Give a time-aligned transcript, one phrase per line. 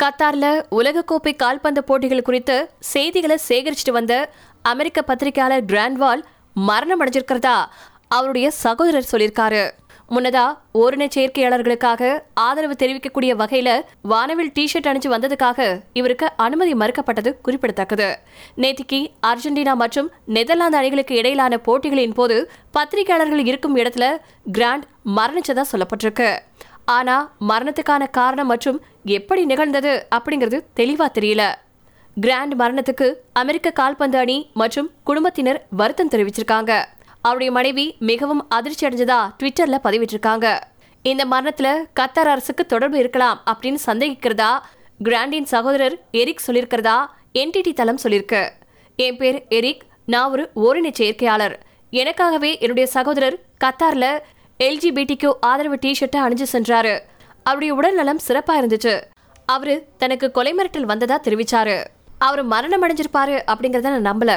[0.00, 0.46] கத்தார்ல
[0.78, 2.54] உலகக்கோப்பை கால்பந்து போட்டிகள் குறித்து
[2.92, 4.14] செய்திகளை சேகரிச்சுட்டு வந்த
[4.62, 6.22] அமெரிக்க பத்திரிகையாளர் கிராண்ட்வால்
[6.68, 7.56] மரணம் அடைஞ்சிருக்கிறதா
[8.08, 9.62] அவருடைய சகோதரர் சொல்லியிருக்காரு.
[10.14, 10.44] முன்னதா
[10.80, 13.70] ஓரின சேர்க்கையாளர்களுக்காக ஆதரவு தெரிவிக்கக்கூடிய வகையில
[14.02, 18.08] வானவில் டிஷர்ட் அணிஞ்சு வந்ததுக்காக இவருக்கு அனுமதி மறுக்கப்பட்டது குறிப்பிடத்தக்கது.
[18.56, 22.38] நேத்திக்கு அர்ஜென்டினா மற்றும் நெதர்லாந்து அணிகளுக்கு இடையிலான போட்டிகளின் போது
[22.78, 24.08] பத்திரிகையாளர்கள் இருக்கும் இடத்துல
[24.52, 24.86] கிராண்ட்
[25.16, 26.30] மரணிச்சதா சொல்லப்பட்டிருக்கு.
[26.90, 27.16] ஆனா
[27.48, 31.42] மரணத்துக்கான காரணம் மற்றும் எப்படி நிகழ்ந்தது அப்படிங்கிறது தெளிவா தெரியல.
[32.20, 36.84] கிராண்ட் மரணத்துக்கு அமெரிக்க கால்பந்து அணி மற்றும் குடும்பத்தினர் வருத்தம் தெரிவிச்சிருக்காங்க.
[37.20, 40.46] அவருடைய மனைவி மிகவும் அதிர்ச்சி அடைஞ்சதா ட்விட்டர்ல பதிவிட்டிருக்காங்க.
[41.02, 41.68] இந்த மரணத்துல
[42.00, 44.52] கத்தார் அரசுக்கு தொடர்பு இருக்கலாம் அப்படின்னு சந்தேகிக்கிறதா?
[45.04, 46.96] கிராண்டின் சகோதரர் எரிக் சொல்லியிருக்கிறதா?
[47.34, 48.50] என்டிடி தளம் சொல்லியிருக்கு.
[48.96, 51.56] என் பேர் எரிக் நான் ஒரு ஓரின செயற்கையாளர்.
[51.92, 54.18] எனக்காகவே என்னுடைய சகோதரர் கத்தார்ல
[54.64, 56.94] எல்ஜிபிடிக்கு ஆதரவு டிஷர்ட்டை அணிஞ்சு சென்றாரு.
[57.42, 58.94] அவருடைய உடல்நலம் சிறப்பா இருந்துச்சு.
[59.46, 61.76] அவரு தனக்கு கொலை மிரட்டல் வந்ததா தெரிவிச்சாரு.
[62.18, 64.32] அவர் மரணம் அடைஞ்சிருப்பாரு அப்படிங்கறத நான் நம்பல.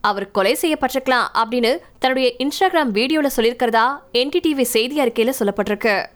[0.00, 3.86] அவர் கொலை செய்யப்பட்டிருக்கலாம் அப்படின்னு தன்னுடைய இன்ஸ்டாகிராம் வீடியோல சொல்லியிருக்கிறதா
[4.20, 6.06] என்டிடிவி செய்தி அறிக்கையில சொல்லப்பட்டிருக்கு.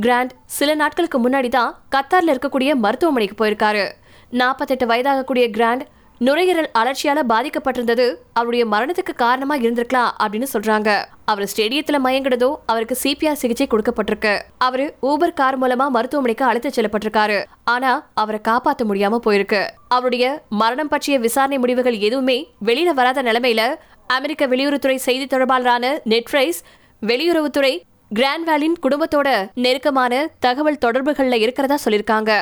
[0.00, 3.86] கிராண்ட் சில நாட்களுக்கு முன்னாடி தான் கத்தார்ல இருக்கக்கூடிய மருத்துவமனைக்கு போயிருக்காரு.
[4.30, 5.86] நாற்பத்தெட்டு வயதாகக்கூடிய கிராண்ட்
[6.24, 8.14] நுரையீரல் அலர்ச்சியால பாதிக்கப்பட்டிருந்தது.
[8.32, 11.04] அவருடைய மரணத்துக்கு காரணமா இருந்திருக்கலாம் அப்படின்னு சொல்றாங்க.
[11.24, 14.40] அவர் ஸ்டேடியத்துல மயங்கினதோ அவருக்கு சிபிஆர் சிகிச்சை கொடுக்கப்பட்டிருக்கு.
[14.58, 17.44] அவரு ஊபர் கார் மூலமா மருத்துவமனைக்கு அழைத்து செல்லப்பட்டிருக்காரு.
[17.64, 19.62] ஆனா அவரை காப்பாற்ற முடியாம போயிருக்கு.
[19.88, 23.74] அவருடைய மரணம் பற்றிய விசாரணை முடிவுகள் எதுவுமே வெளியில வராத நிலைமையில
[24.06, 26.60] அமெரிக்க வெளியுறவுத்துறை செய்தி தொடர்பாளரான நெட்ரைஸ்
[27.06, 32.32] வெளியுறவுத்துறை கிராண்ட் வேலின் குடும்பத்தோட நெருக்கமான தகவல் தொடர்புகள்ல இருக்கிறதா சொல்லியிருக்காங்க.